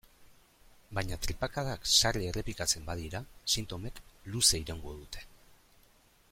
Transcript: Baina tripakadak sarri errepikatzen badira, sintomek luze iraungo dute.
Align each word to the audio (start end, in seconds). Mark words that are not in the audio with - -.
Baina 0.97 1.17
tripakadak 1.25 1.85
sarri 1.97 2.29
errepikatzen 2.31 2.89
badira, 2.89 3.21
sintomek 3.57 4.01
luze 4.33 4.65
iraungo 4.65 4.97
dute. 5.05 5.27